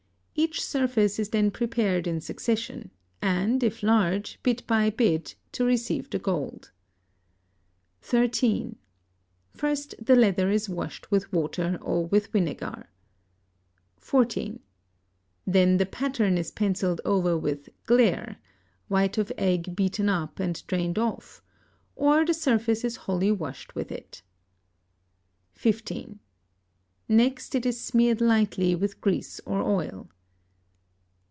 Each 0.33 0.63
surface 0.65 1.19
is 1.19 1.29
then 1.29 1.51
prepared 1.51 2.07
in 2.07 2.19
succession, 2.19 2.89
and, 3.21 3.61
if 3.61 3.83
large, 3.83 4.39
bit 4.41 4.65
by 4.65 4.89
bit, 4.89 5.35
to 5.51 5.63
receive 5.63 6.09
the 6.09 6.17
gold. 6.17 6.71
(13) 8.01 8.75
First 9.53 9.93
the 10.03 10.15
leather 10.15 10.49
is 10.49 10.67
washed 10.67 11.11
with 11.11 11.31
water 11.31 11.77
or 11.79 12.07
with 12.07 12.27
vinegar. 12.27 12.89
(14) 13.97 14.59
Then 15.45 15.77
the 15.77 15.85
pattern 15.85 16.39
is 16.39 16.49
pencilled 16.49 17.01
over 17.05 17.37
with 17.37 17.69
"glaire" 17.85 18.37
(white 18.87 19.19
of 19.19 19.31
egg 19.37 19.75
beaten 19.75 20.09
up 20.09 20.39
and 20.39 20.65
drained 20.65 20.97
off), 20.97 21.43
or 21.95 22.25
the 22.25 22.33
surface 22.33 22.83
is 22.83 22.95
wholly 23.05 23.31
washed 23.31 23.75
with 23.75 23.91
it. 23.91 24.23
(15) 25.51 26.17
Next 27.07 27.53
it 27.53 27.63
is 27.65 27.79
smeared 27.79 28.21
lightly 28.21 28.73
with 28.73 28.99
grease 29.01 29.39
or 29.45 29.61
oil. 29.61 30.09